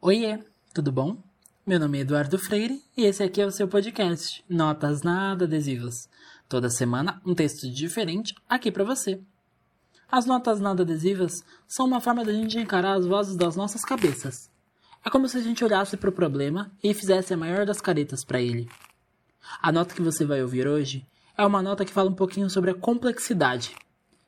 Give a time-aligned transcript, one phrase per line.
[0.00, 0.38] Oiê,
[0.72, 1.16] tudo bom?
[1.66, 6.08] Meu nome é Eduardo Freire e esse aqui é o seu podcast Notas Nada Adesivas.
[6.48, 9.20] Toda semana um texto diferente aqui para você.
[10.08, 14.48] As notas nada adesivas são uma forma da gente encarar as vozes das nossas cabeças.
[15.04, 18.24] É como se a gente olhasse para o problema e fizesse a maior das caretas
[18.24, 18.70] para ele.
[19.60, 21.04] A nota que você vai ouvir hoje
[21.36, 23.74] é uma nota que fala um pouquinho sobre a complexidade.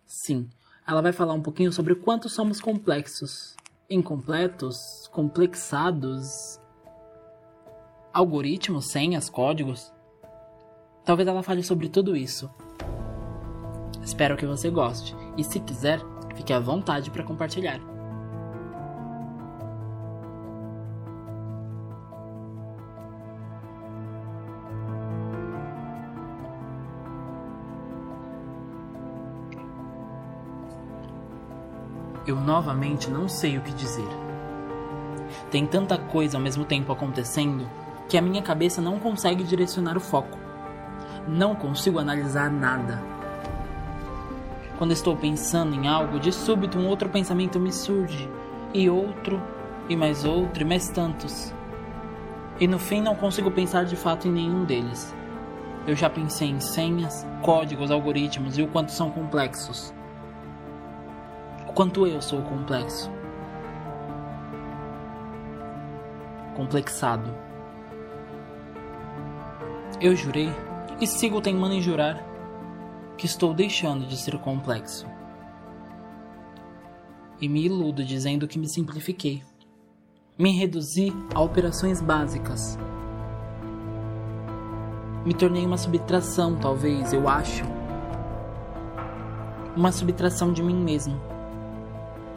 [0.04, 0.50] Sim,
[0.84, 3.54] ela vai falar um pouquinho sobre o quanto somos complexos
[3.90, 6.60] incompletos, complexados,
[8.12, 9.92] algoritmos, senhas, códigos.
[11.04, 12.48] Talvez ela fale sobre tudo isso.
[14.02, 16.00] Espero que você goste e se quiser,
[16.36, 17.99] fique à vontade para compartilhar.
[32.30, 34.06] Eu novamente não sei o que dizer.
[35.50, 37.68] Tem tanta coisa ao mesmo tempo acontecendo
[38.08, 40.38] que a minha cabeça não consegue direcionar o foco.
[41.26, 43.02] Não consigo analisar nada.
[44.78, 48.30] Quando estou pensando em algo, de súbito um outro pensamento me surge,
[48.72, 49.42] e outro,
[49.88, 51.52] e mais outro, e mais tantos.
[52.60, 55.12] E no fim não consigo pensar de fato em nenhum deles.
[55.84, 59.92] Eu já pensei em senhas, códigos, algoritmos e o quanto são complexos
[61.70, 63.08] o quanto eu sou complexo.
[66.56, 67.32] Complexado.
[70.00, 70.50] Eu jurei
[71.00, 72.20] e sigo teimando em jurar
[73.16, 75.06] que estou deixando de ser complexo.
[77.40, 79.40] E me iludo dizendo que me simplifiquei.
[80.36, 82.76] Me reduzi a operações básicas.
[85.24, 87.62] Me tornei uma subtração, talvez, eu acho.
[89.76, 91.39] Uma subtração de mim mesmo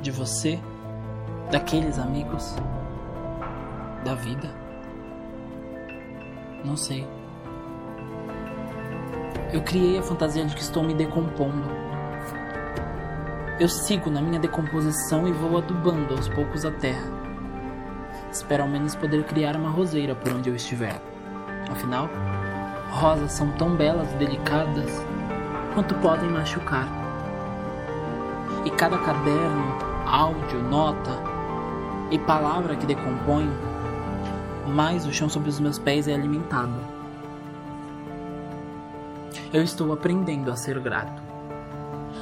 [0.03, 0.59] de você,
[1.49, 2.55] daqueles amigos,
[4.03, 4.49] da vida?
[6.63, 7.07] Não sei.
[9.53, 11.69] Eu criei a fantasia de que estou me decompondo.
[13.59, 17.07] Eu sigo na minha decomposição e vou adubando aos poucos a terra.
[18.29, 20.99] Espero ao menos poder criar uma roseira por onde eu estiver.
[21.71, 22.09] Afinal,
[22.91, 24.91] rosas são tão belas e delicadas
[25.73, 26.87] quanto podem machucar.
[28.65, 31.09] E cada caderno áudio, nota
[32.11, 33.51] e palavra que decomponho,
[34.67, 36.75] mais o chão sobre os meus pés é alimentado.
[39.51, 41.19] Eu estou aprendendo a ser grato.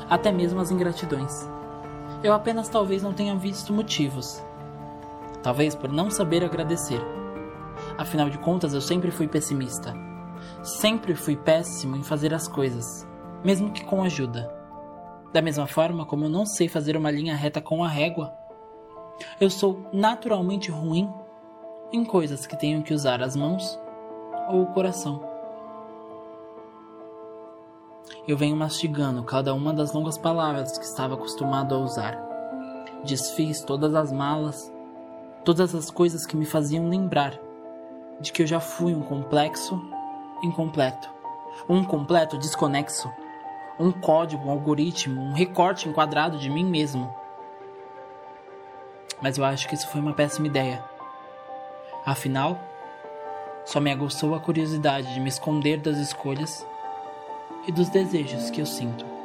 [0.09, 1.45] Até mesmo as ingratidões.
[2.23, 4.41] Eu apenas talvez não tenha visto motivos.
[5.43, 7.01] Talvez por não saber agradecer.
[7.97, 9.93] Afinal de contas, eu sempre fui pessimista.
[10.63, 13.05] Sempre fui péssimo em fazer as coisas,
[13.43, 14.60] mesmo que com ajuda.
[15.33, 18.33] Da mesma forma como eu não sei fazer uma linha reta com a régua,
[19.39, 21.09] eu sou naturalmente ruim
[21.93, 23.79] em coisas que tenho que usar as mãos
[24.49, 25.21] ou o coração.
[28.27, 32.19] Eu venho mastigando cada uma das longas palavras que estava acostumado a usar.
[33.05, 34.71] Desfiz todas as malas,
[35.45, 37.39] todas as coisas que me faziam lembrar
[38.19, 39.81] de que eu já fui um complexo
[40.43, 41.09] incompleto,
[41.67, 43.09] um completo desconexo
[43.79, 47.13] um código, um algoritmo, um recorte enquadrado de mim mesmo.
[49.21, 50.83] Mas eu acho que isso foi uma péssima ideia.
[52.05, 52.59] Afinal,
[53.65, 56.65] só me aguçou a curiosidade de me esconder das escolhas
[57.67, 59.20] e dos desejos que eu sinto.